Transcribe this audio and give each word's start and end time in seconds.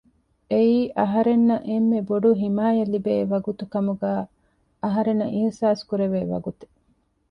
އެއީ 0.51 0.77
އަހަރެންނަށް 0.99 1.65
އެންމެ 1.69 1.99
ބޮޑު 2.07 2.29
ޙިމާޔަތް 2.41 2.91
ލިބޭ 2.93 3.13
ވަގުތު 3.31 3.63
ކަމުގައި 3.73 4.23
އަހަރެންނަށް 4.83 5.33
އިޙްސާސް 5.35 5.83
ކުރެވޭ 5.89 6.19
ވަގުތެއް 6.31 6.75